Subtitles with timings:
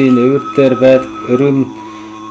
[0.00, 1.58] уулын өвөр дээр байдаг өрөм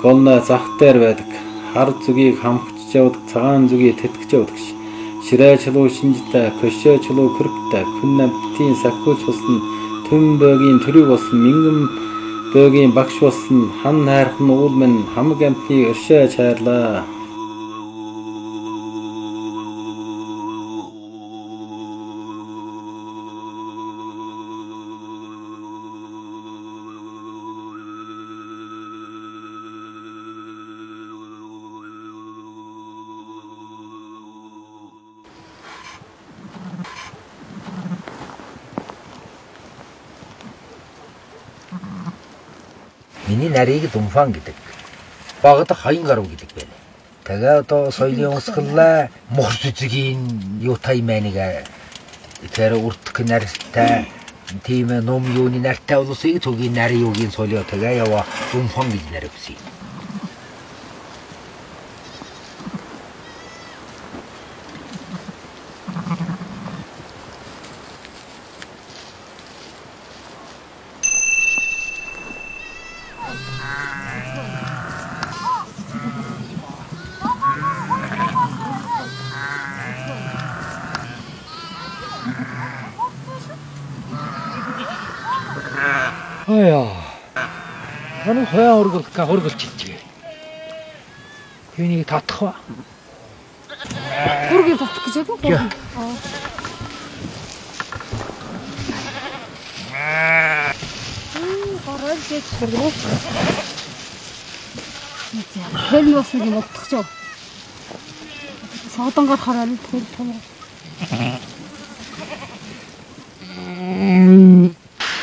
[0.02, 1.30] голноо зах дээр байдаг.
[1.74, 4.58] Хар зүгийг хамхаж явдаг цагаан зүгийг тэтгэж явдаг
[5.26, 9.58] ширээ чулуу шинжтэй көшөө чулуу хөргтэй күн намтын сахиуч болсон
[10.10, 11.80] түн бөөгийн төрөг болсон мингэн
[12.54, 17.06] бөөгийн багш болсон хан хайрхан уул минь хамаг амтны өршөө чаарлаа
[43.60, 44.56] нарийг Думфан гэдэг.
[45.44, 46.76] Багад хаян гарав гэдэг байна.
[47.28, 50.20] Тэгээ одоо соёлын усгалаа мох зүзгийн
[50.64, 51.36] юутай мэниг
[52.56, 54.08] тэр уртк нартай
[54.64, 59.54] тийм ном юуны нартай улсыг төгийн нар юугийн соёлоо тэгээ ява Думфан гэж нарыг үсэ.
[89.20, 90.00] Га хөргөлч ичгээ.
[91.76, 92.56] Тэнийг татах ба.
[94.48, 95.68] Хөргийг татах гэж байна
[96.00, 96.16] уу?
[99.92, 100.72] Аа.
[101.36, 102.92] Мм, гараад гэж хөргөө.
[105.90, 107.04] Хэл нь бас нэг юм утгах жоо.
[108.96, 110.32] Содон гарахаар аль тэр том.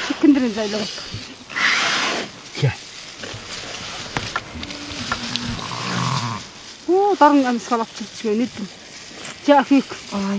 [0.09, 1.09] Секундрын зайлаг утгах.
[2.61, 2.77] Яа.
[7.47, 8.51] Оо, даран амсгал авчихчихээ нэт.
[9.47, 9.85] За фик.
[10.13, 10.39] Аа.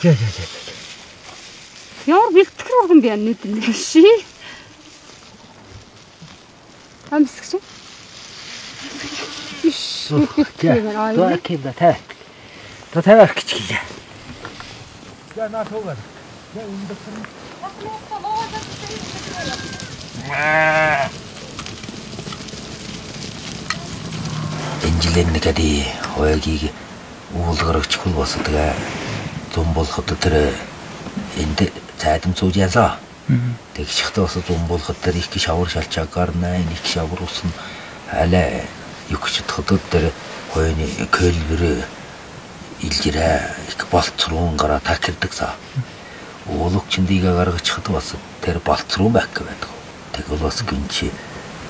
[0.00, 0.44] Тэ тэ тэ.
[2.06, 3.44] Ямар бэлтгэр урган бэ нэт
[3.76, 4.00] ши.
[7.10, 7.60] Амсгч.
[9.62, 10.08] Иш.
[10.08, 11.96] Тоа кэда тэ.
[12.92, 13.82] Та тавих гэж гэлээ.
[15.36, 15.98] За наа туугаар.
[16.54, 16.60] За
[20.40, 21.23] энэ
[24.84, 26.72] Энжилэн нэгэди хойгийг
[27.32, 28.76] уулгарч хөл босдгаа
[29.54, 30.52] зум болоход тэр
[31.40, 31.58] энд
[31.96, 33.00] цайдам сууж янсаа.
[33.72, 37.48] Тэгшихтэй бас зум болоход тэр их шавар шалчаагаар найн их шавар усан
[38.12, 38.60] алаа
[39.08, 40.12] югчд хотод тэр
[40.52, 41.80] хойны көлбөр
[42.84, 45.54] илжирэ их болцруун гараа такирдаг са.
[46.44, 48.12] Уулукчндыга гаргачихд бас
[48.44, 49.70] тэр болцруу байх гэдэг.
[50.12, 51.10] Тэгвэл бас гинчи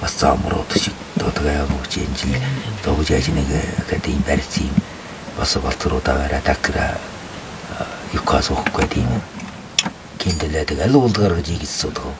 [0.04, 2.36] бас заамрууд шиг додгаа мөч энжил
[2.84, 3.48] догж яж нэг
[3.80, 4.68] академи барьцын
[5.38, 6.92] бас болцруудаа бараа такра
[8.12, 9.08] юкас уухгүй тийм
[10.20, 12.12] киндэлээ тэгэл уул гаргаж ийгэсэн дөө.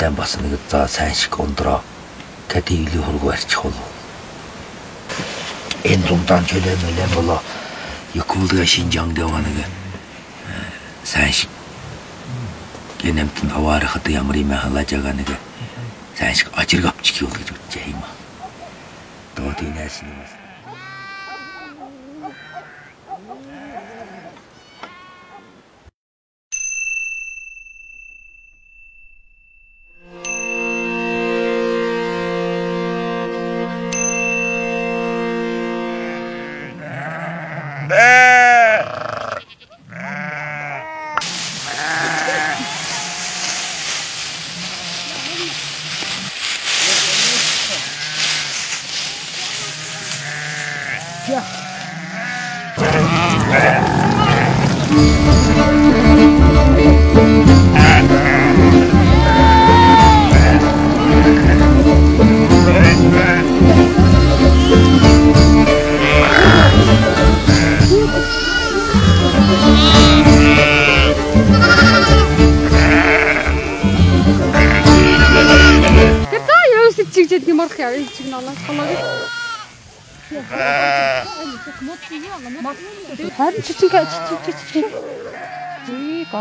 [0.00, 1.84] Тэн бас нэг за сайн шиг ундраа.
[2.48, 3.88] Кативли хург барьчих болов.
[5.84, 7.40] Энэ зумдан чөлөө мөлөө болоо.
[8.14, 9.60] Якулга Шинжаангд яваа нэг
[11.04, 11.50] сайн шиг.
[13.04, 15.28] Гэнэмтэн аваарахад ямар юм халааж байгаа нэг
[16.22, 18.14] сайн шиг ажирг авчих юу гэж бодож юм аа.
[19.34, 20.41] Доод инээс нь бас Тэр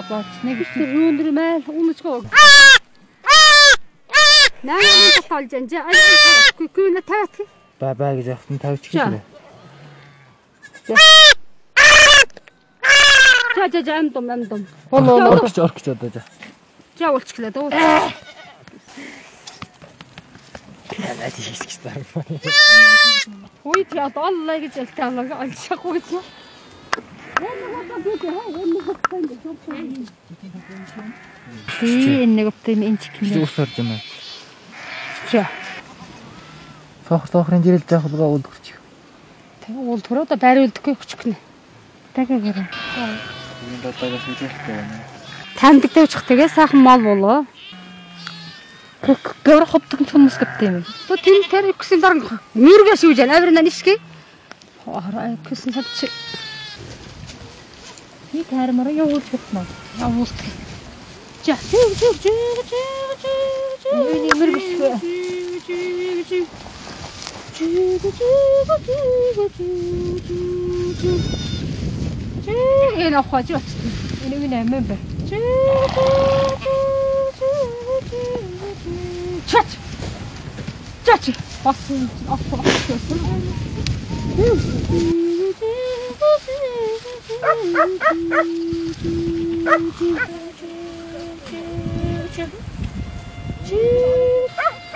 [0.02, 2.26] Ий гадаач нэг их рүүндэр майл уночгоо.
[4.66, 5.78] Наа нэг толж анжи.
[5.78, 5.94] Ай
[6.58, 7.46] күкүнэ тавт.
[7.80, 9.22] ба ба гэж ахтан тавьчих гэлээ.
[10.88, 10.96] За
[13.56, 14.66] За за за амдум амдум.
[14.90, 16.26] Болоо оркч оркч одоо жаа.
[16.98, 17.70] За уулчглаа дөө.
[20.98, 21.94] Яа тийш гэж таа.
[23.64, 26.02] Ой я доллаа гэж хэлтаалаа алшахгүй
[29.98, 30.10] гэж.
[31.82, 33.44] Би нэг өтөм энчик юм.
[33.44, 34.02] Ус орж юм аа.
[35.32, 35.50] За.
[37.08, 38.74] Сохор сохрын жирэл заах болго үлдэрч.
[39.66, 41.36] Тэг уул төрөө одоо байруулдаггүй хүчгнэ.
[42.14, 42.68] Тагаараа.
[42.68, 45.02] Энэ дотоогоос үжихгүй байна.
[45.58, 47.46] Таньдаг тавьчих тэгээ сайхан мал болоо.
[49.02, 50.86] Гэр хотдог хүмүүс гэдэг юм.
[51.10, 53.50] То тийм тэр ихсэн дарга мөргөөс үүж авир
[58.34, 58.40] на нишки.
[58.40, 58.40] Хараа ихсэн сад чи.
[58.40, 59.66] Би таармаар юу гэж бодно.
[60.00, 60.40] Явуулт.
[61.46, 62.80] За зүг зүг зүг зүг зүг.
[63.92, 64.96] Миний мөргөсгөө.
[73.04, 73.70] Энэ авах гэж байна.
[74.26, 75.00] Энийг нэмэн бай.
[79.52, 79.70] Чач.
[81.06, 81.26] Чач.
[81.64, 82.66] Басан авах авах.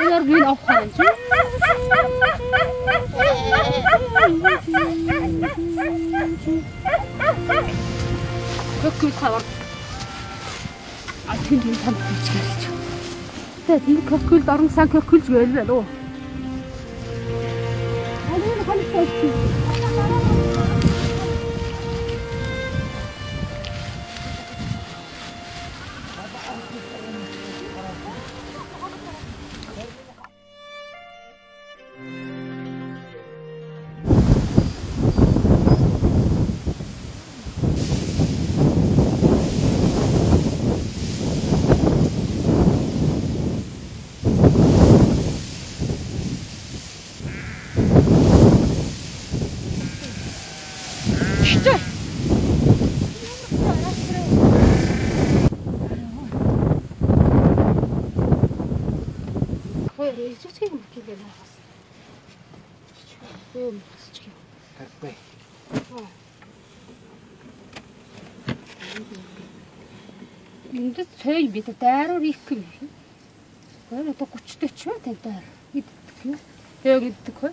[0.06, 0.94] Яар би авах гэж.
[8.82, 9.44] Көкөл хавар.
[11.28, 12.62] А тийм тийм танд бичгэрч.
[13.68, 15.84] Тэгээд энэ көкөлд орон сан көкөлж гээл үү?
[18.34, 19.06] Алин хантай.
[19.06, 20.85] Ой,
[71.26, 72.64] Цой бид дайруур их юм.
[73.90, 75.44] Гэр одоо 30 40 ба тань дайр.
[75.74, 76.40] Иддэг юм.
[76.84, 77.52] Яг иддэг хөө.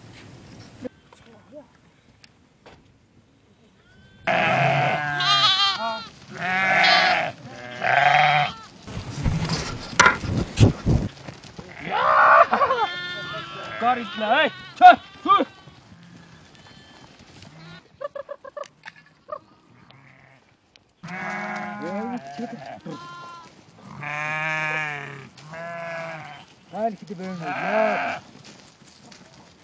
[26.73, 28.21] Belki de böyle ya.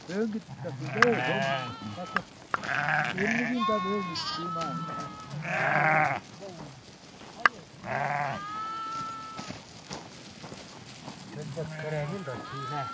[0.09, 1.43] Ben gittim tabii de.
[1.97, 2.23] Bakın.
[3.19, 6.19] Elli gün de böyle gittim ha.
[11.35, 12.85] Çocuk kremim de çiğne.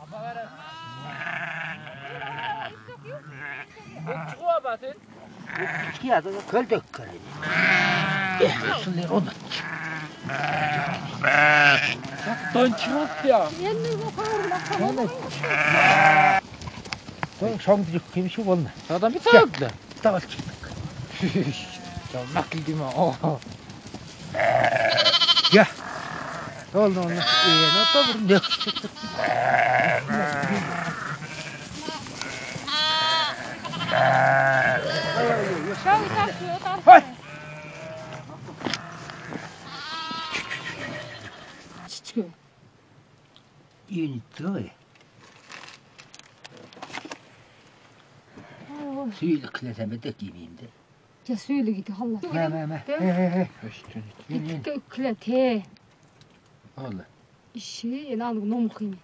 [0.00, 0.36] Apa var?
[4.06, 4.94] Bu çuva batın.
[5.54, 6.14] Тэнд кэрэнэн дэ чина.
[6.14, 7.08] Я да көлдөк көр.
[8.40, 9.30] Эхлэлэр он.
[12.52, 13.48] Дончротя.
[17.38, 18.70] Тон шонгд хэмшиг болно.
[18.88, 19.72] Одоо би цаавд.
[20.02, 20.36] Тавалч.
[22.12, 22.92] Жоо макл димаа.
[22.94, 23.40] Оо.
[25.52, 25.66] Я.
[26.72, 27.10] Тол нөө.
[27.14, 28.42] Ээ, ното бүр нэг.
[28.42, 28.90] Чичгөө.
[43.88, 44.72] Энэ трой.
[49.18, 50.68] Сүйл клэсэн мэдэх юм юм дэ.
[51.28, 52.18] Я сүйли гэдэг халла.
[52.20, 52.78] Мэ мэ мэ.
[52.88, 54.60] Э э.
[54.64, 55.64] Көклэ тэ.
[56.76, 57.04] Ола.
[57.54, 58.96] Ишээ наа нэг ном хин.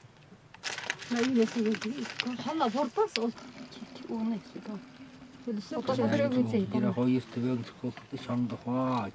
[1.10, 1.92] На юу нэсэн гэдэг.
[2.44, 3.32] Халла бордос ол.
[4.08, 4.38] Өнө.
[5.44, 9.08] Тэр хоёр төвөг зөвхөн шонгохоо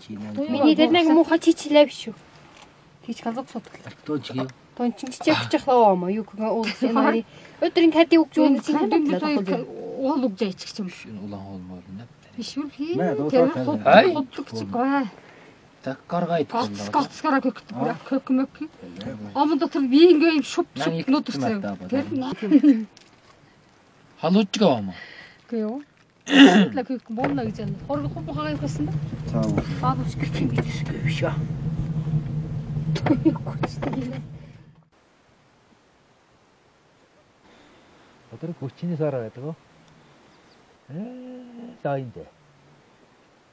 [3.05, 3.13] чинаа.
[3.13, 3.13] Миний дээр нэг муухай чичилээ биш үү?
[3.13, 3.93] Тийч галзах сутглаа.
[4.05, 4.25] Тооч
[4.75, 7.25] Тон чинччих жахлаа маа юу гэн уулсан нари.
[7.61, 8.59] Өдрийн кади юм
[9.45, 9.65] байна.
[9.99, 10.89] уул уг жайчих юм.
[11.23, 12.03] улаан холмоор нэ.
[12.35, 12.95] Биш үү хий.
[13.31, 13.79] Тэр таа.
[13.85, 14.13] Ай.
[14.13, 15.03] хотлогч гоо.
[15.85, 16.91] Так гаргайд Гоц боллоо.
[16.91, 17.67] гоцгаараа көкт.
[18.09, 18.53] Көк мөк.
[19.35, 21.41] Омон дотор би ингээ юм шуп Нан шуп их нүүдэрсэн.
[21.41, 21.87] тэмээ таа ба.
[21.87, 22.05] Тэр
[24.19, 24.91] Халуучгаа юм.
[27.09, 27.75] Бомна гэж байна.
[27.87, 28.93] Хорог хуб хагаа явсан да.
[29.29, 29.63] За.
[29.79, 30.49] Баабч гэх юм
[31.05, 31.23] биш.
[38.35, 39.55] Одоо хүчний сар байдаг уу?
[40.89, 42.25] Ээ, лайнде.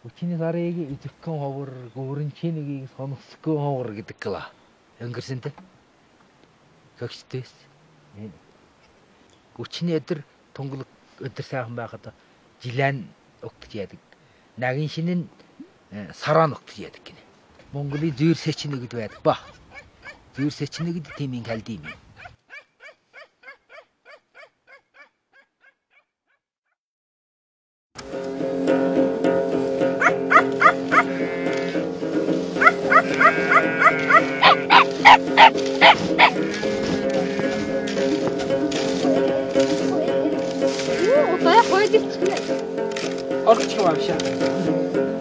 [0.02, 4.50] Хүчний сарыг эзэхгэн ховор, гөрөнчнийг сонсгон ховор гэдэг гала.
[5.00, 5.52] өнгөрсөнтэй.
[6.98, 7.52] Гэгчтэйс.
[9.54, 10.88] Хүчний өдөр тунгалаг
[11.20, 12.12] өдөр сайхан байхад
[12.62, 13.06] жилэн
[13.42, 14.00] өгдөж яадаг.
[14.56, 15.28] Нагийн шинэн
[16.12, 17.21] сараа ногтож яадаг гинэ.
[17.72, 19.40] Монголын зүйр сэчнэ гэдэг байдаг ба.
[20.36, 21.88] Зүйр сэчнэ гэдэг тимийн калди юм.
[43.48, 45.11] Орчих юм аашаа.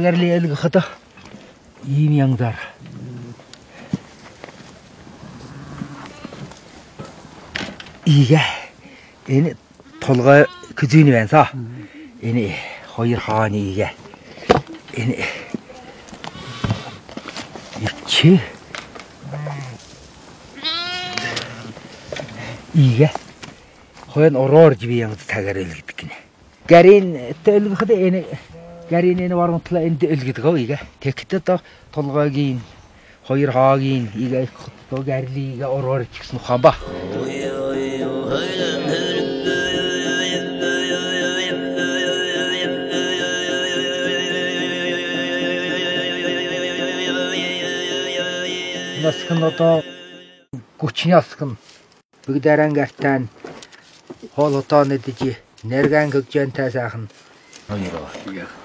[0.00, 0.84] Гарли ялг хата
[1.86, 2.56] ийм янзаар
[8.04, 8.40] ийгэ
[9.28, 9.54] энэ
[10.00, 10.46] толгой
[10.78, 11.48] күзүүний байнсаа
[12.22, 12.54] энэ
[12.94, 13.88] хоёр хааны ийгэ
[15.00, 15.14] энэ
[17.86, 18.40] ичи
[22.74, 23.08] ийгэ
[24.12, 26.16] хойн ороор живи янз тагаар ил гэдэг гинэ
[26.66, 27.06] гарин
[27.44, 28.24] төлгөхөд энэ
[28.90, 31.58] гарин энэ вармтла энд оо ийгэ тэгэхдээ одоо
[31.94, 32.58] толгойгийн
[33.22, 36.74] хоёр хаагийн ийгэ хотто гарлига ороор ч гэсэн ухаан ба
[49.04, 49.74] Насгын одоо
[50.80, 51.56] гүчний асгын
[52.26, 53.22] бүгдээрэн гартаан
[54.34, 55.18] хоол отоо нэдэж
[55.70, 57.04] нэргэн гөгжөнтэй сайхан
[57.68, 58.59] хоёроо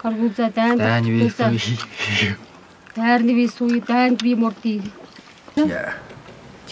[0.00, 2.36] Каргуза дан дан ви суи.
[2.96, 4.82] Дан ви суи дан ви морти.
[5.56, 5.92] Я.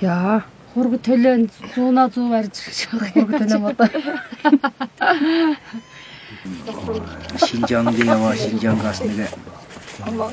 [0.00, 0.42] За.
[0.72, 2.56] Хург төлөө 100-аа 100 барьж
[2.92, 3.10] байгаа.
[3.12, 3.88] Хург төлөө бодоо.
[7.44, 9.28] Шинжаанд яваа Шинжаангаас нэг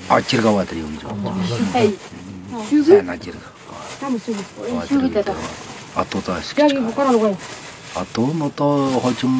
[0.09, 1.15] आचिरगाव वात्री येऊन जाऊ
[3.09, 3.53] आचिरगाव
[5.99, 6.31] आतो तर
[7.95, 8.67] आतो मग तो
[9.03, 9.33] हॉचून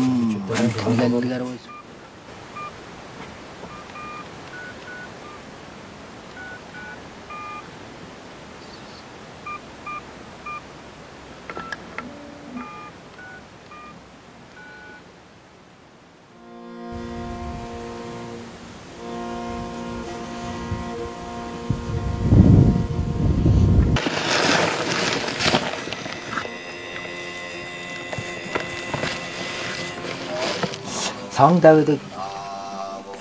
[31.76, 32.00] 위도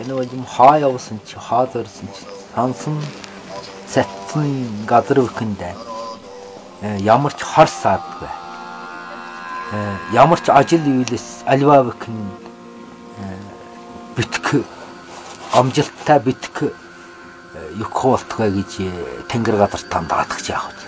[0.01, 2.23] энэ юм хаа явсан чи хаа зорсон чи.
[2.55, 2.97] Сансан
[3.91, 5.75] сэтсэн газар өгөндөө
[7.03, 8.31] ямар ч хар саадгүй
[10.15, 12.19] ямар ч ажил үйлс альва бүхэн
[14.17, 14.63] битг
[15.59, 16.71] амжилттай битг
[17.83, 18.73] юх хуултгай гэж
[19.31, 20.84] тэнгэр газар танд даадах яах вэ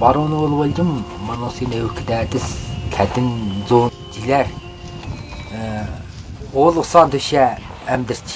[0.00, 2.46] баруун уолвалжым маносын эвкдадис
[2.94, 4.46] кадин зон жилер
[5.52, 5.84] э,
[6.52, 7.56] уулсан төшө
[7.88, 8.30] амьдарч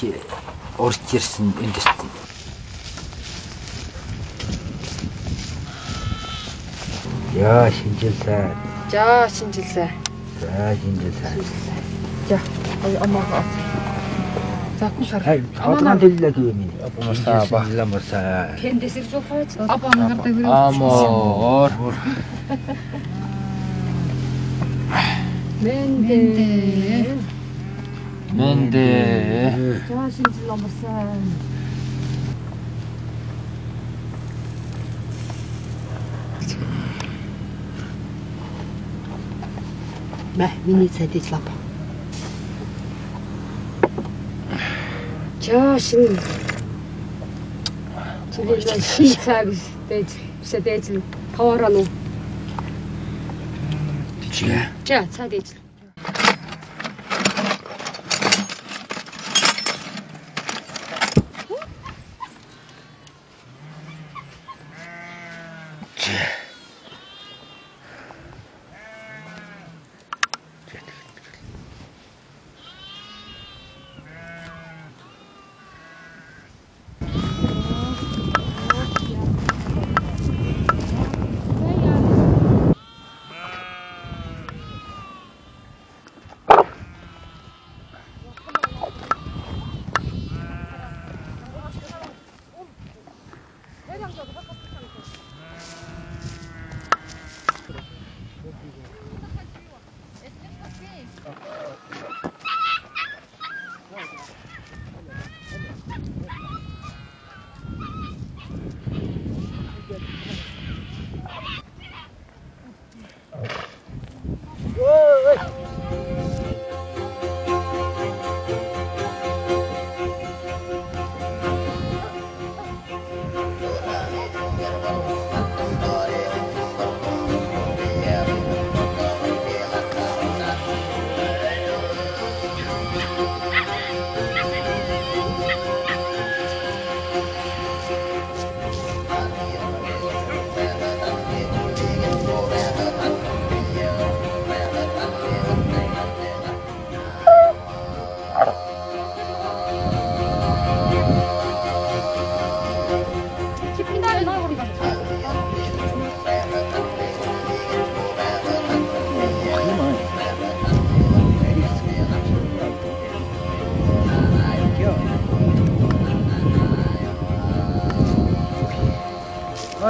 [0.79, 1.88] урч ирсэн эндээс
[7.35, 8.50] Яа шинжилсэн.
[8.90, 9.88] Жаа шинжилсэн.
[10.40, 11.45] За шинжилсэн.
[12.29, 12.40] Жаа
[13.05, 13.70] омоогоо.
[14.83, 16.71] 60 Hayır, hatına deliyle güvenin.
[16.83, 17.67] Yapamazsa bak.
[17.77, 18.49] Yapamazsa.
[18.63, 19.73] Kendisi çok faydalı.
[19.73, 20.67] Abanın kadar.
[20.67, 21.71] Amor.
[25.65, 27.07] Ben de.
[28.39, 29.81] Ben de.
[29.89, 31.07] Can şimdi lamırsa.
[40.37, 41.25] Mehmini sedik.
[45.50, 45.78] Миний цайд ижлаа.
[45.78, 46.19] Чаа шин.
[48.35, 49.49] Зүгээр шин цаг
[49.88, 50.09] дэж
[50.40, 50.85] бишээ дэж
[51.37, 51.87] таваараа нуу.
[54.33, 54.69] Чигээ.
[54.85, 55.47] Чаа цаа дэж.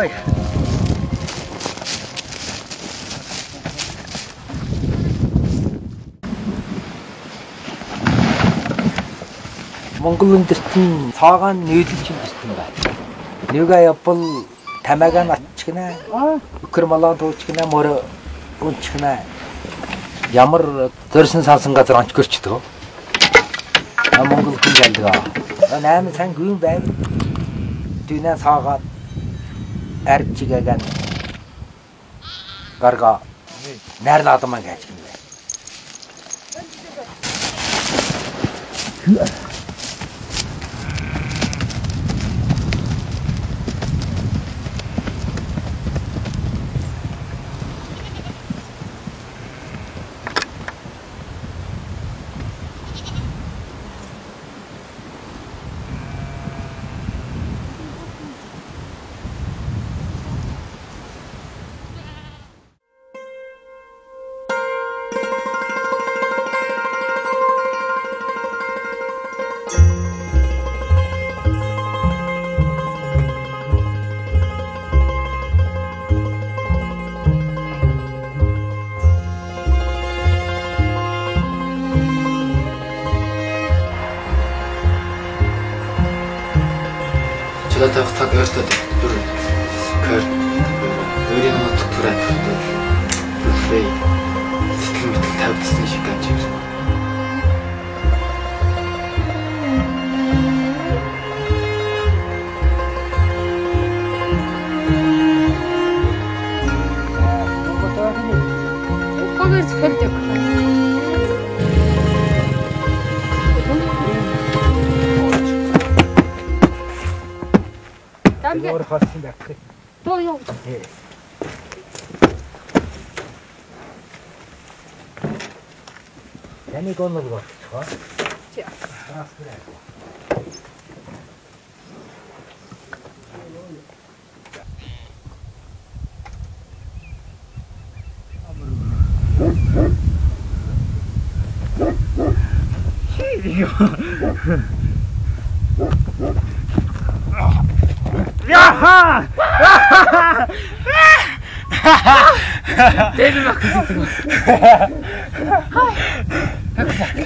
[0.00, 0.10] Ой.
[10.00, 12.96] Монгол өндөрт нь цаагаан нийлэлж ирсэн байна.
[13.52, 14.24] Нэгэ явбал
[14.82, 15.92] тамаага натчгнаа.
[16.64, 18.00] Өкөр малаа туучгнаа мөр
[18.64, 19.18] унчгнаа.
[20.32, 20.64] Ямар
[21.12, 22.56] дөрсөн сансан газар онцгөрчдөг.
[24.16, 25.28] А Монгол хүн ялдаг.
[25.84, 26.88] Найман сан гүн байв.
[28.08, 28.89] Дүүнээ цаагаад
[30.06, 30.80] арчигаgan
[32.80, 33.20] гарга
[34.00, 35.10] найрлаадмаа гэж юм байна.
[39.06, 39.49] Чулаатай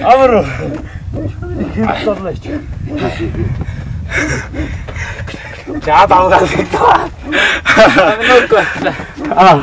[0.01, 0.45] Амруу.
[1.75, 2.43] Хэд боллооч.
[5.85, 6.41] За давгаа.
[7.75, 8.63] Амнуугүй.
[9.35, 9.59] Аа.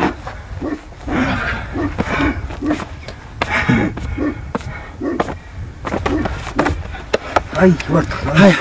[7.57, 8.07] Ай, вот.
[8.35, 8.55] Ай.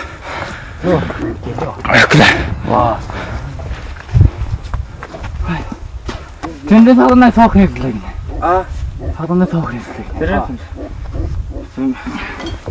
[0.83, 1.01] Йо.
[1.83, 2.25] Ай, кла.
[2.67, 2.99] Ваа.
[5.49, 5.61] Ай.
[6.69, 7.95] Тэндээс хаднаа цаах хэрэглэг.
[8.41, 8.65] Аа.
[9.17, 10.07] Хаднаа цаах хэрэглэг.
[10.19, 10.59] Тэр юм.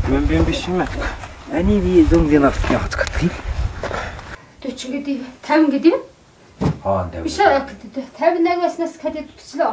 [0.08, 0.86] Мен бен бишмэ.
[1.52, 3.30] Ани ви зум динарт яатгатгий.
[4.62, 5.94] Төч гэдэг 50 гэдэг.
[6.84, 7.24] Аа дээ.
[7.24, 8.04] Биш яг гэдэг.
[8.20, 9.66] 51-аас kadet biçilе.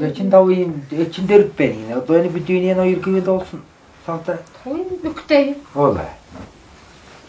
[0.00, 2.08] Döçün davayım, döçün dörüp ben yine.
[2.08, 3.60] Böyle bir dünyanın ayır gibi de olsun.
[4.06, 4.38] Sahte.
[4.64, 5.58] Toyun lükteyi.
[5.76, 6.04] Ola.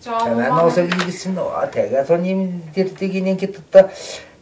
[0.04, 3.88] Тамаа ноосыг хийсэн нөө тэга соним дэрдэгийн кит то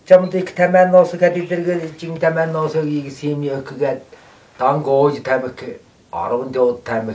[0.10, 4.02] чамдик тамаа ноосыг хадилэргээ жим тамаа ноосыг хийсэн юм яагаад
[4.58, 5.21] дангоож
[6.12, 7.13] 아름다웠다며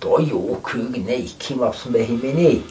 [0.00, 2.64] 또요 그육이네 이김없은 매힘이니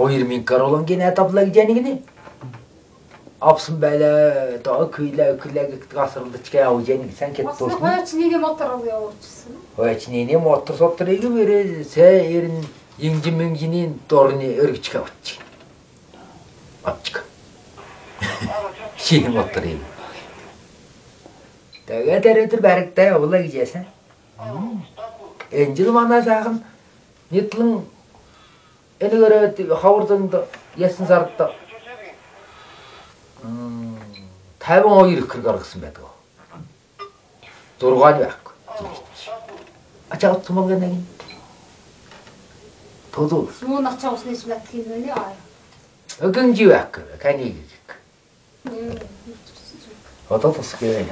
[0.00, 2.02] hoyirminkar olan gene etapla gideceğini gene.
[3.40, 7.68] Apsın böyle daha kıyla kıyla kasırıldı çıkaya avcayını sen ket dostum.
[7.68, 9.52] Aslında hoyaçiniyle motor alıyor avcısını.
[9.76, 12.66] Hoyaçiniyle motor sotları gibi böyle se yerin
[12.98, 15.38] yinci mincinin doğrunu örgü çıkavut çık.
[16.84, 17.24] At çık.
[18.96, 19.99] Şimdi motor gibi.
[21.90, 23.84] Тэгээд дээрээ баригдаа явуулаа гэж яасан.
[25.50, 26.62] Энжил манай сайхан
[27.34, 27.82] нийтлэн
[29.02, 30.32] энэгээр хаврданд
[30.76, 31.34] ясан сард
[34.62, 36.06] 52 ихэр гаргасан байдаг.
[37.80, 38.54] 6-ны байхгүй.
[40.10, 40.94] Ачаа утмаг нэг.
[43.10, 43.50] Тодор.
[43.66, 45.34] Нүүн ачаа усны смат хиймэнэ аа.
[46.22, 47.02] Өгөн живак.
[47.18, 47.56] Кани.
[50.28, 51.02] Одоо тусгай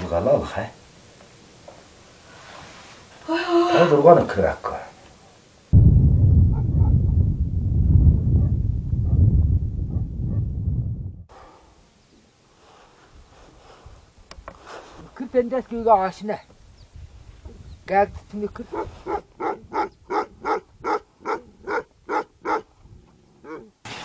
[0.00, 0.70] 돌가나 해.
[3.28, 3.88] 아유.
[3.88, 4.86] 돌가는 그래 갈
[15.14, 16.40] 그밴데 이거 아시네.
[17.86, 18.64] 깨끗이 그.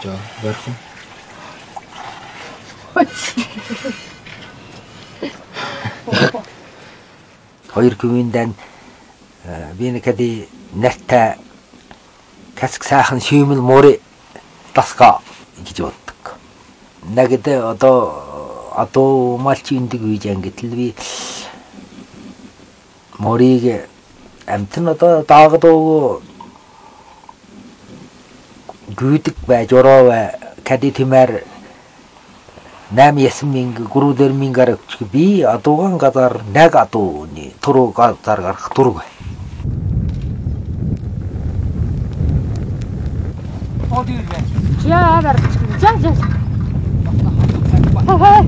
[0.02, 0.74] 자, 웰컴.
[9.78, 11.38] би нэг кади нарта
[12.56, 14.00] каск сайхан шимэл море
[14.74, 15.20] таска
[15.58, 16.36] гэж боддог.
[17.04, 20.94] Нагд одоо одоо малчи индэг үеж ангитл би
[23.18, 23.88] морийг
[24.46, 26.22] амтэн одоо даагд уу
[28.98, 30.32] гүйдэг байж ороо
[30.64, 31.44] кади тимэр
[32.92, 39.08] нам ясминг гүрүүдэр мингаар өчг би адууган гадар нэг адууны түрүү гадар гарах дүрг бай.
[43.92, 44.44] Одир бай.
[44.84, 45.46] Жаа гарах.
[45.80, 46.16] Жаа жаа.
[48.20, 48.44] Хай.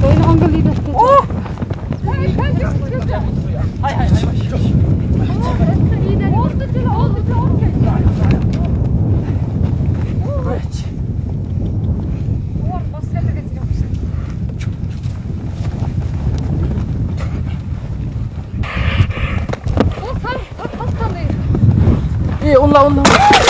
[0.00, 0.78] Тэй хонгол идэх.
[0.94, 1.22] Оо.
[2.04, 4.18] Хай хай хай.
[6.34, 7.48] Олд төл олд төл.
[10.42, 10.97] Брэч.
[22.78, 23.47] Жаа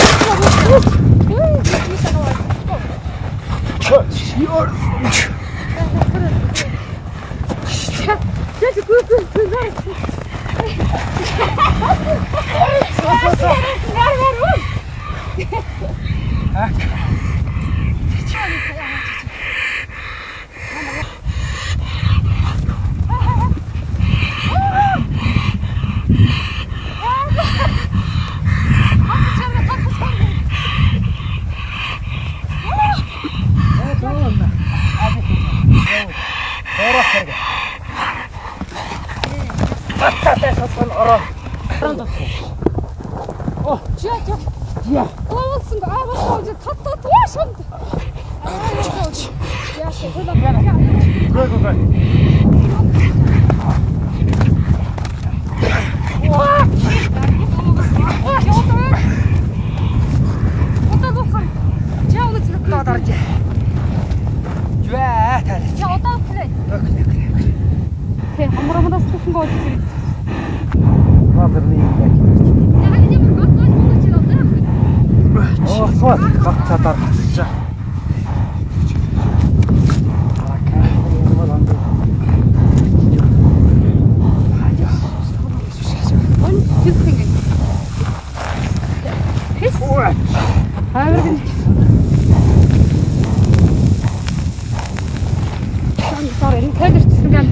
[96.59, 97.47] энэ тайлэрчсэн гэн.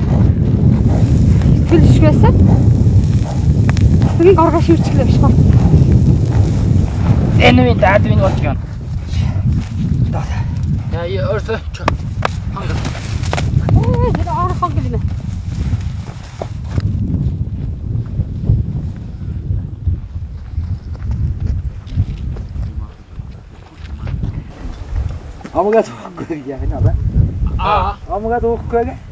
[1.70, 2.34] Төлөш байсан.
[4.18, 5.57] Тэнийг оргоо шивчлээ биш ба.
[7.48, 8.58] Энэ үе даадвин болж гэн.
[10.12, 10.26] Даа.
[10.92, 11.60] Яа, ерөөсөө
[13.78, 15.00] Ой, тэр орхоо гинэ.
[25.56, 26.92] Амгаа тоохгүй яа нэ ба.
[27.58, 28.94] аа Амгаа тоохгүй гэ.
[28.94, 29.07] Одоо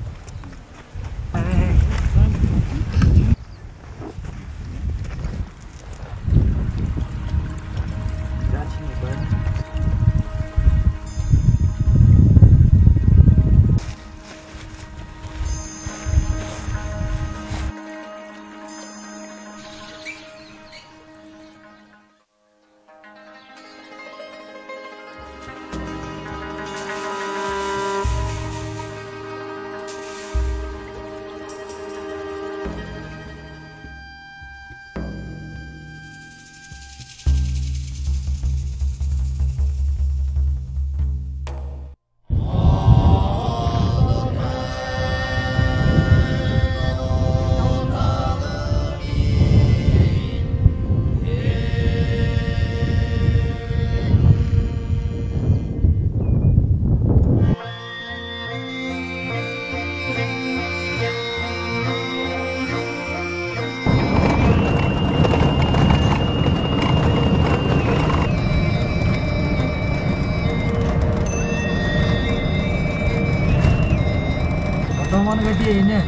[75.67, 75.99] энэ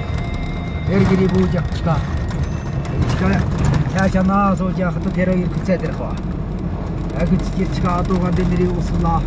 [0.93, 1.99] эргэри бууж авчихлаа.
[3.93, 6.15] Чаа наа сууж яхад тэр хоёр хүчээд ирэх ба.
[7.19, 9.21] Яг чи чига адуугаан дээр нэрийг услаа.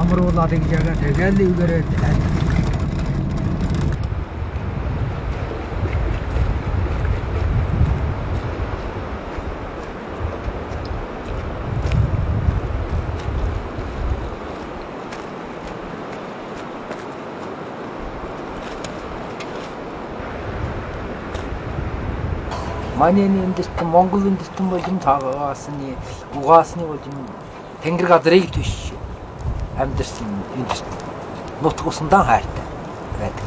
[0.00, 1.82] Амруулаад ингэж яга тэгэл үгээрээ
[22.96, 25.96] Манай эндэрт Монгол эндэрт бол юм таагаасны
[26.34, 27.26] угаасны бол юм
[27.82, 28.92] тэнгэр газрыг төш
[29.76, 30.88] амьдэрсэн эндэрт
[31.60, 32.64] нутг усандан хайртай
[33.20, 33.44] байдаг.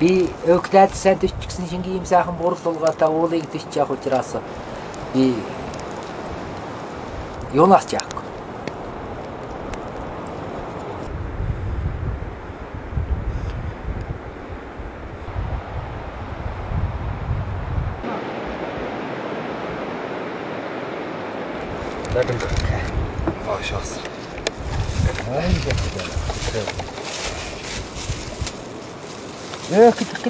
[0.00, 4.36] Би өглөөд сайн төчгсөн шингийн юм сайхан бурал улгаалтай уулыг төч явах учраас
[5.14, 5.34] би
[7.52, 7.96] юунаас ч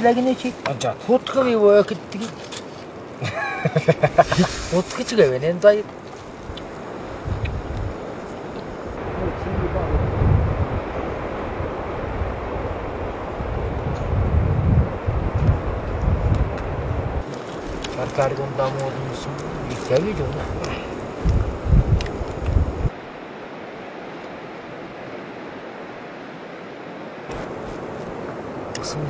[0.01, 2.27] 어떻게 나겠네 지 안자 어떻게 왜 이렇게 뜨기
[4.75, 5.85] 어떻게 찍어 왜 낸다 이
[18.11, 19.47] Karkarı kondağı mı olduğunu düşünüyorum.
[19.71, 20.80] İhtiyacı yok.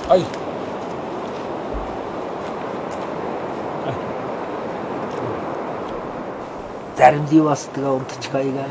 [0.10, 0.26] Ай.
[6.98, 8.70] Заримдii бас тэгээ унтчихгайгаа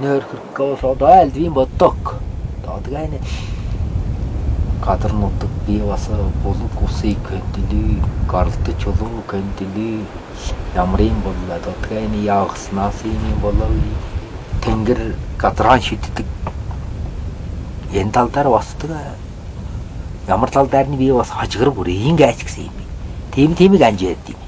[0.00, 1.96] нөр хөргөө одоо айлд вин боддог.
[2.62, 3.18] Одоо тэгээ
[4.85, 6.09] газар нутаг бий бас
[6.43, 10.03] булг усыг кэнтили гарлтч болов кэнтили
[10.75, 13.71] ямрын боллоо тэгээний яагснаас ийм болов
[14.61, 16.25] тэнгэр газраан шиддэг.
[17.93, 18.91] Энэ тал дээр басдаг
[20.27, 22.75] ямар тал дээр нь би бас хожгор бүр ингэ ач гэсэн юм.
[22.75, 22.83] Би
[23.31, 24.42] тийм тиймийг анжаад юм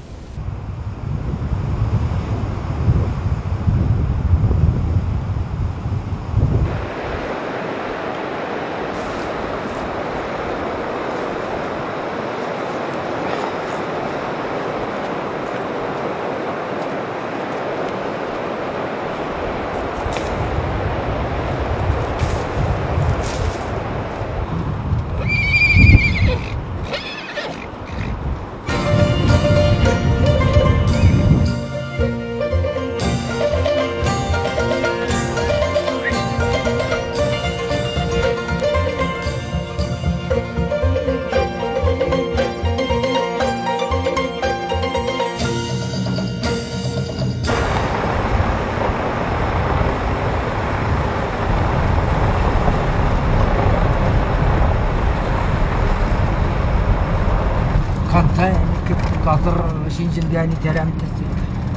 [60.36, 61.24] yani teremtesi.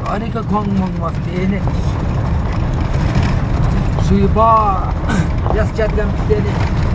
[0.10, 1.60] Aneka konulmak diyeni.
[4.08, 4.84] Suyu ba
[5.58, 6.42] yaz cadden bizleri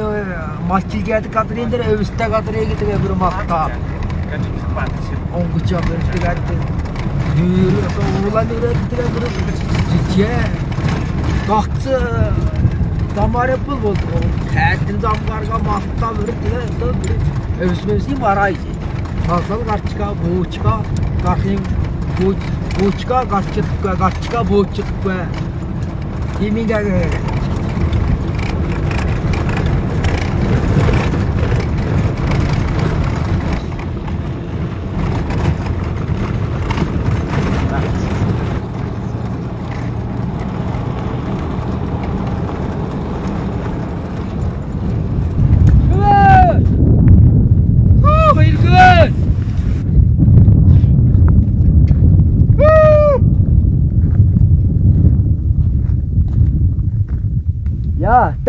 [0.69, 3.65] мачилгээд кадрин дээр өвстэй кадрыг тэгээ бүр малтаа
[5.39, 7.75] онгоч авэр тэгээд нэр
[8.25, 9.25] уулан дээр тэгээ бүр
[9.91, 10.33] жижиг
[11.47, 11.83] гогц
[13.15, 13.97] дамаарэ бол бол
[14.53, 15.57] хайдын замгарга
[22.79, 25.27] малтаа бүр тэгээ өвсмөсний барай Масал гарчгаа бүүчгаа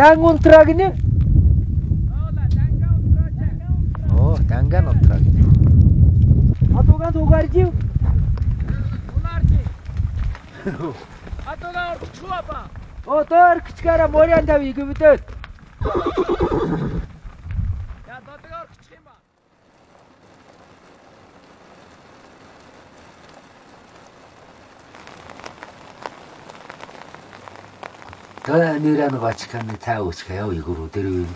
[0.06, 0.38] Tenga un.
[4.16, 5.50] Oh, tenga un traguinho.
[6.78, 7.58] Atogan tugarcı?
[9.14, 9.58] Bunarcı.
[11.46, 12.64] Atogan çuapa.
[13.06, 15.20] Otur oh, küçük ara moryan da bir gibi tut.
[28.46, 31.26] Тэ нэрэн гачканы таавчка яв игүрүү дээр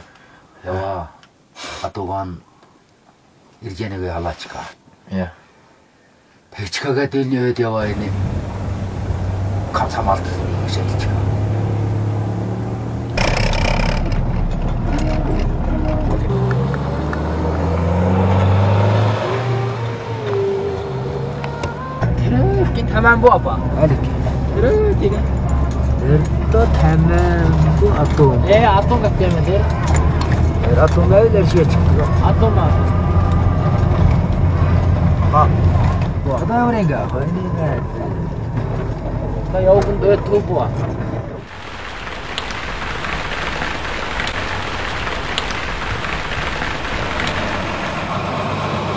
[0.62, 1.11] ява
[1.83, 2.38] атуган
[3.66, 4.62] иржэнэг халаачка.
[5.11, 5.33] Я.
[6.55, 8.14] Тэгчкага дэлнэвэд яваа энэ
[9.75, 10.23] кацамалт
[10.70, 11.03] шилж.
[22.23, 23.58] Тэр гин таман боо ба.
[23.83, 23.98] Алик.
[24.54, 25.39] Тэр гин.
[26.03, 28.35] Эрдо таман бу атуу.
[28.48, 29.63] Э атон гат юм дээр.
[30.83, 31.69] Атуу мэйлэр шийч.
[32.25, 32.71] Атон маа.
[35.33, 35.46] Ба.
[36.25, 37.42] Одоо өрөнгө хойны
[39.53, 40.69] Та явган дэтгэв боо.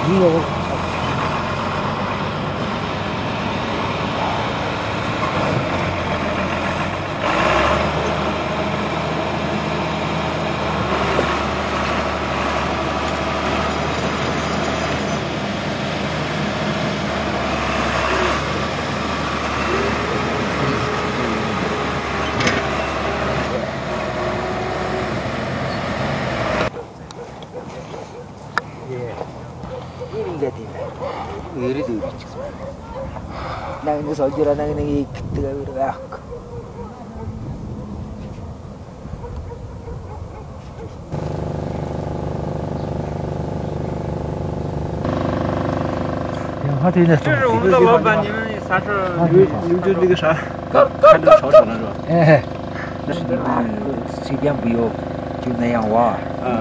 [0.08, 0.63] Юу ингээд
[46.94, 48.38] 这是我们的老板，你们
[48.68, 49.26] 啥时候？
[49.28, 49.40] 有
[49.72, 50.36] 有就那个啥，
[50.72, 51.92] 全都超出了是吧？
[52.10, 52.44] 哎，
[53.08, 53.42] 那是你们
[54.22, 54.76] 随便不要，
[55.42, 56.14] 就那样挖。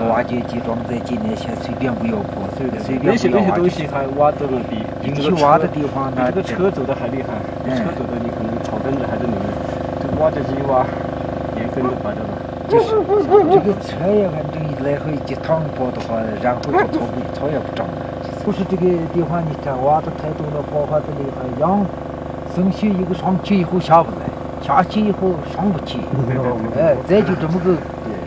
[0.09, 9.43] 挖掘机装在进那些随便不要破，随随便那些不要挖就那些东西还挖的了比比你去挖的地方那比这个车走的还厉害，比车走的你可能草根子还在里面，
[10.01, 10.85] 这挖掘机挖
[11.57, 12.31] 也跟着把这个。
[12.69, 12.97] 就是
[13.51, 17.93] 这个车呀，反正一来回一趟跑的话，然后就草不草也不长了。
[18.45, 21.85] 不是这个地方，你看挖的太多了，破坏的厉害，羊
[22.55, 24.25] 生去一个上去以后下不来，
[24.63, 25.99] 下去以后上不去，
[26.81, 27.77] 哎，再就这么个，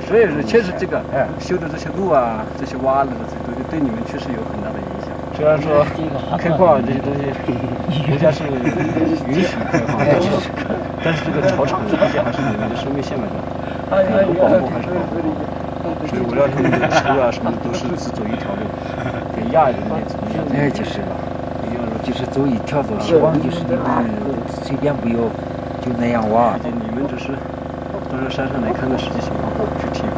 [0.07, 5.09] 所以说确实这个哎修的这些路啊，这些挖的这些东西对你们确实有很大的影响。
[5.35, 5.83] 虽然说
[6.37, 7.25] 开矿这些东西
[8.07, 9.99] 国家是允许开矿，
[11.03, 15.19] 但是这个草场毕竟还是你们的生命线来的，有保护还是保护。
[16.07, 18.61] 所以我让他们的车啊什么都是只走一条路，
[19.35, 20.41] 给亚人也怎么样？
[20.53, 21.13] 哎，就是了，
[22.01, 23.83] 就是走一条路，希望就是你们
[24.63, 25.17] 随便不要
[25.81, 27.33] 就那样挖你们只是
[28.09, 30.14] 到这山上来看看实际情况，我不去听。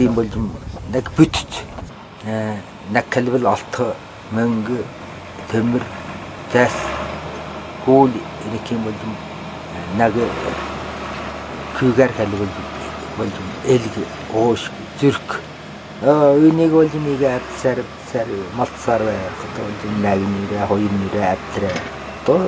[0.00, 0.28] Юм бол
[0.92, 1.64] нэг бүтц.
[2.24, 2.56] Э
[2.90, 3.76] нэг калбал алт
[4.32, 4.80] мөнгө
[5.52, 5.84] төмөр
[6.52, 6.74] зас
[7.84, 9.14] хөл ирэх юм бол юм
[9.98, 10.14] нэг
[11.78, 12.48] күгээр калбал
[13.18, 13.94] бол юм элг
[14.34, 14.70] оош
[15.00, 15.40] зүрх.
[16.02, 18.26] Аа үнийг бол нэг апсар сар
[18.56, 20.20] малтсар байх бол юм нэг
[20.50, 21.70] нэрэ хоёр нэрэ аптрэ
[22.24, 22.38] то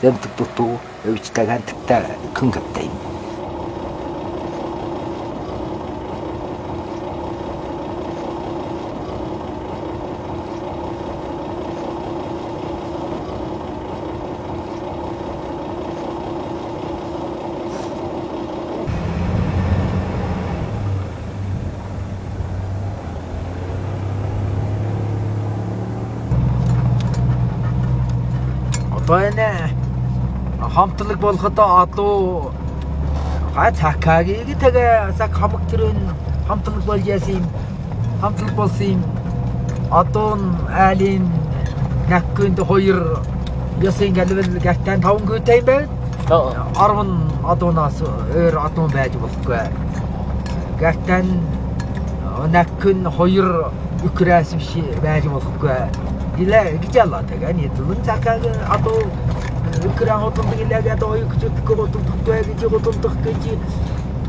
[0.00, 3.13] зэмт туту өвчтэй ганттай күн гаптай юм
[29.14, 29.70] Одоо энэ
[30.74, 32.50] хамтлаг болоход адуу
[33.54, 35.98] га цакагийг тэгээ сак хамаг төрön
[36.48, 37.44] хамтлаг болж яасан юм
[38.20, 38.98] хамтлаг болсон
[40.00, 40.46] одоо нь
[40.86, 41.24] айлын
[42.10, 43.22] наккүнд хоёр
[43.88, 45.86] ясын галвал гартан таван гүйтэй байна.
[46.84, 49.62] Арван адуунаас өөр адуун байж болохгүй.
[50.82, 51.26] Гартан
[52.50, 53.70] наккүн хоёр
[54.06, 54.72] үкрэс биш
[55.06, 55.78] байж болохгүй.
[56.36, 58.42] Дилэ гэж ялла тэгээ ни дүн цакаг
[58.74, 59.02] адуу
[59.88, 63.42] үкрэн одонд гэлэг адуу юу гэж боддог гэж боддог гэж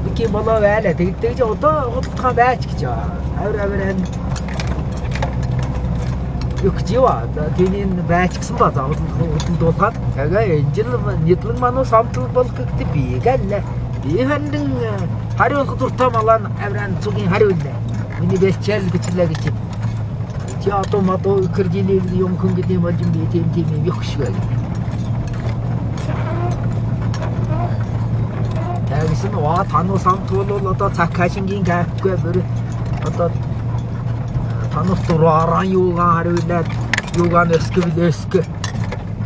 [0.05, 0.93] Iki болоо байлаа.
[0.93, 2.81] Тэгдэг чи одоо худалдаа байж гэж.
[3.41, 3.95] Авир авир
[6.63, 7.25] өгчива.
[7.57, 10.91] Тэний байж гисэн ба за худалдуулгаад тэгээ энэ жил
[11.25, 13.63] нийтлэн мануу самтал болох гэдэг би гэлээ.
[14.03, 14.65] Би хэндэн
[15.37, 17.77] хариулах дуртай малаа авиран зүгийн хариуллаа.
[18.19, 19.64] Миний бэлчээл бичлээ гэж.
[20.65, 24.01] Чи одоо мадуу кэрдиний юм хүн гэдэг юм бол юм би тийм тийм юм yok
[24.03, 24.41] шиг байна.
[28.89, 32.41] Тэгсэн ва тануу самтал бол одоо цакашингийн гайхгүй бүр
[33.05, 33.29] одоо
[34.73, 36.67] танус дураараа юугаа хариулаад
[37.13, 38.41] юугаа нэскэвэл нэскэ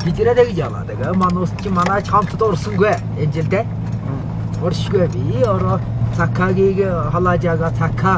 [0.04, 0.84] Бидэрээ гэж яваа.
[0.84, 3.64] Тэгээ манус чи манаач хамтд орсонгүй энэ жилдээ.
[4.60, 5.80] Оршгүй би ороо
[6.20, 6.84] цакагийг
[7.16, 8.14] халааж байгаа цака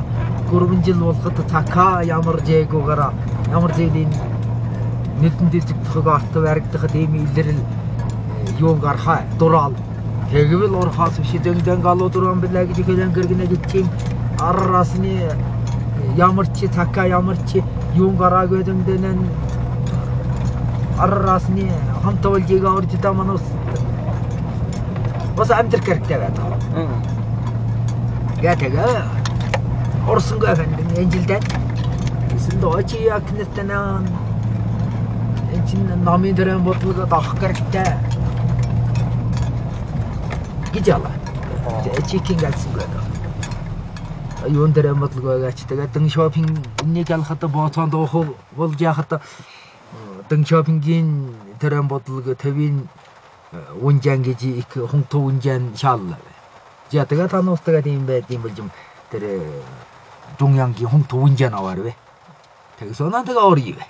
[0.51, 3.01] 3 жил болоход цака ямар жээгүүгээр
[3.55, 4.11] ямар зэлийн
[5.21, 7.61] нийтэн дэжигдэх арт баригдах ийм илэрэл
[8.59, 9.75] юу гархаа дураал.
[10.31, 13.85] Тэгвэл орхоос биш дэнгдэн галуу дуран билээ гэж хэлэн гэргэнэ гэж
[14.39, 15.23] араас нь
[16.17, 17.63] ямар чи цака ямар чи
[17.95, 19.19] юу гараагүй дэндэн
[20.99, 21.71] араас нь
[22.03, 23.41] хамтуулжийг орж та манус
[25.37, 26.45] бас амтэр хэрэгтэй байдаг.
[28.41, 29.20] Яа
[30.01, 31.39] тэгээ орсонгүй хандин энжилдээ
[32.35, 34.01] эсвэл дооч яг нэртэнаа
[35.53, 37.85] энэ чинь намын дөрөн бодлого авах хэрэгтэй
[40.73, 41.11] гэж яла.
[42.09, 43.03] Чикинг альсан байдаг.
[44.47, 46.49] Юун дээр бодлого байгаач тэгээд дан шопинг
[46.83, 48.25] нэг ялхад ботон доох
[48.55, 49.21] болж яхад
[50.29, 52.89] дан шопингийн төрөн бодлого тавийн
[53.81, 56.17] унжан гэж их хунту унжан шаалла.
[56.91, 58.71] За тэгээд тануустагаад юм байд юм болж юм
[59.11, 59.23] тэр
[60.37, 61.95] 중요한게 홍토 운자 나와르베
[62.79, 63.85] 거기서 나한테가 어리이베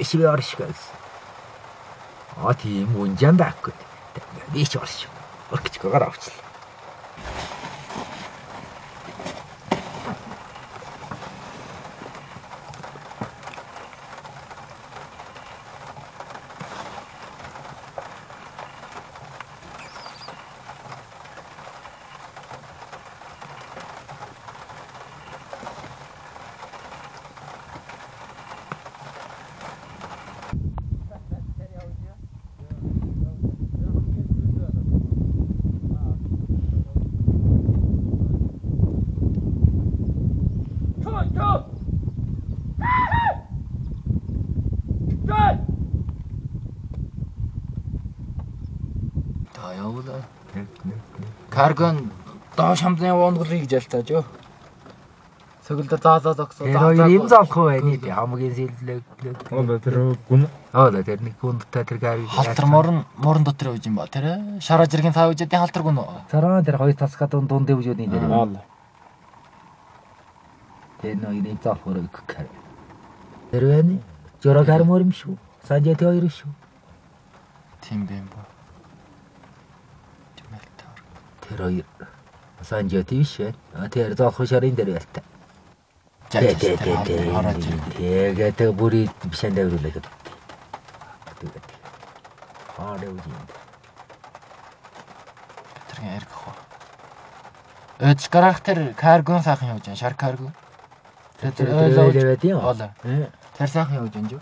[0.00, 0.92] 이시베 어리시가스
[2.42, 3.74] 어디 문잔 바꾸니
[4.54, 5.06] 이시 어리시
[5.50, 6.45] 어렇게 지가 가라 없을래
[51.56, 52.12] Каргон
[52.56, 54.24] доош хамтны уунгалыг гэж ялтааж юу.
[55.64, 56.68] Сөгөлдөр даалаад огсоо.
[56.68, 59.02] Тэр хоёр юм залах байх би хамгийн сэллэг.
[59.50, 59.96] Одоо тэр
[60.28, 60.44] гүн
[60.76, 62.28] Аа тэр нэг хүндтэй тэр гариг.
[62.28, 66.04] Халтар морон морон дотор явж юм ба тэр шараа жиргэн тав үжэдийн халтар гүн?
[66.28, 68.28] Цараа тэр хоёр тасгаад дунд дэвжөөний дээр.
[68.28, 68.60] аа
[71.00, 72.46] Тэр нэг нэг залах өрөг гэх.
[73.50, 73.98] Тэр вэ?
[74.44, 75.40] Жора гармор юм шүү.
[75.64, 76.52] Санжэт хоёр шүү.
[77.80, 78.44] Тийм бэ юм ба.
[81.48, 81.86] Тэр хоёр
[82.62, 83.54] санжэт биш ээ.
[83.90, 85.22] Тэр залах шарын дээр ялтай.
[86.30, 87.70] Хараад тэ.
[87.70, 87.80] юм.
[87.94, 90.12] Тэгээд тэг бүрий бишэн дэврүүлээ гэдэг.
[91.40, 91.66] Тэгээд.
[92.78, 93.34] Аа дэвжин.
[95.88, 96.54] тэргийн эрг хоо.
[97.98, 99.96] Эд гарах тэр каргон сайхан явж байна.
[99.96, 100.52] Шар карго.
[101.40, 102.36] Тэр тэр Тэр ойлоо.
[102.36, 102.58] тийм.
[102.58, 102.94] Ола.
[103.02, 104.40] Тэр сайхан явж байна юу?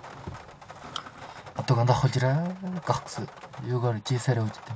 [1.56, 2.48] Одоо гандах холжраа.
[2.86, 3.20] Гахс.
[3.62, 4.74] Юугаар жисараа үздэг.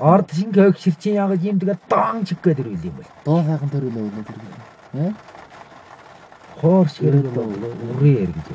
[0.00, 3.10] Орд шинг хөг ширчин ягаж юм тэгээд даан чиг гэдэг ирүүл юм бол.
[3.24, 4.38] Доо сайхан төрүүлээ үлээ тэр.
[4.94, 5.12] Э?
[6.60, 7.28] Хоорч гэрэл
[7.92, 8.48] үрээр гэж.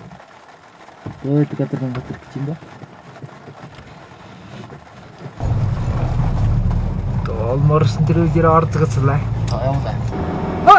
[1.29, 2.55] Өө тэр гадар гандах гэж юм ба.
[7.51, 9.19] Олморсон тэр үгээр орцгоцлаа.
[10.65, 10.77] За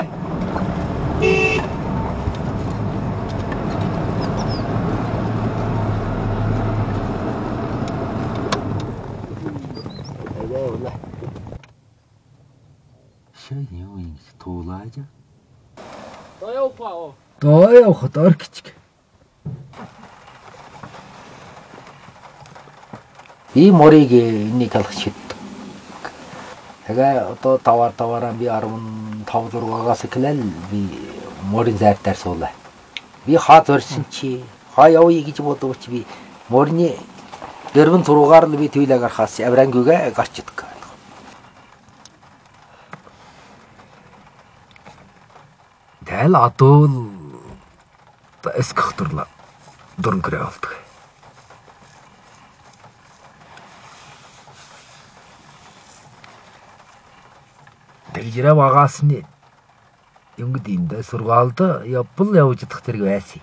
[10.63, 10.95] явуулаа.
[13.35, 14.17] Шээ юу юм
[14.83, 15.07] туулааж.
[17.41, 18.75] Доо явахад оркич.
[23.55, 25.37] Би морийг энийг талах шийддэг.
[26.87, 30.99] Тэгээ одоо тавар тавараа би 15 6-аас эхлээл би
[31.43, 32.51] морин зайртаар суулаа.
[33.27, 34.43] Би хаад орсон чи
[34.75, 36.07] хаа явъя гэж бодовч би
[36.49, 36.97] морины
[37.75, 40.43] дөрвөн зургаар л би төвлөө гарахаас аврангүйгээ гарч
[46.23, 46.31] идэх.
[46.31, 49.27] Тэгэл одоо л эскахтурлаа
[49.99, 50.73] дөрөн гэрээ болдог.
[58.13, 59.25] Тэгжрэ багасны
[60.39, 63.43] юнгд энд сургаалд явбал явж идэх зэрэг байсан.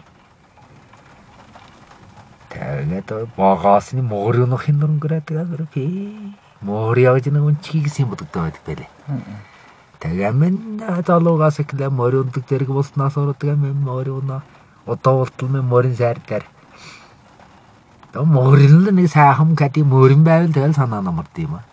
[2.49, 8.89] Тэгээд багасны моринохын дөрөн гэрээ тэгээд би мор явж нэг үнчгийг гэсэн бодогдоод байдаг байлээ.
[9.99, 10.55] Тэгэмэн
[11.05, 14.41] залуугаас эхлээ морин ундаг зэрэг болсноос ордог юм морин
[14.85, 16.45] одоо болтол мен морин сайр дээр.
[18.13, 21.68] Морин л нэг сайхан кати морин байвал тэгэл санаа намард юм аа.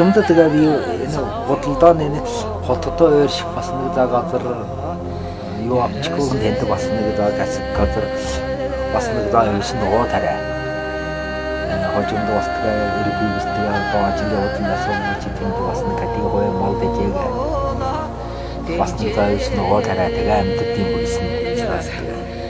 [0.00, 0.64] Божимд тэгээ би
[1.44, 2.08] бодлоо нэ
[2.64, 4.40] хоттой ойр шиг бас нэг за газар
[5.60, 7.28] юу авчихгүй тэнд бас нэг за
[7.76, 8.04] газар
[8.96, 10.40] бас нэг за юмс нөгөө тарай.
[11.92, 16.48] Хожимд бас тэгээ өргөй бис тэгээ баажил явуулнаас өмнө чи тэнд бас нэг кати гой
[16.48, 17.16] мал дэжээг
[18.80, 21.88] бас нэг за юмс нөгөө тарай тэгээ амьд тийм бүсэн учраас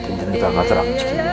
[0.07, 1.30] тэнд нэг за газар авчих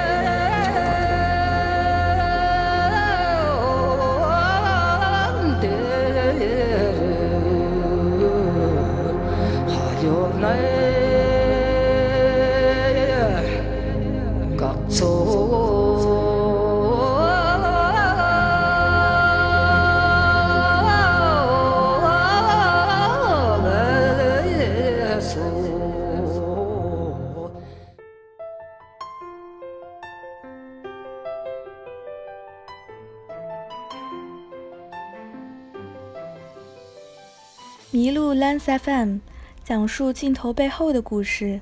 [38.69, 39.19] FM
[39.65, 41.61] 讲述镜头背后的故事。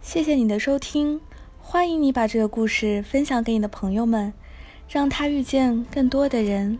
[0.00, 1.20] 谢谢你的收听，
[1.58, 4.32] 欢迎你把这个故事分享给你的朋友们，
[4.88, 6.78] 让他遇见更多的人。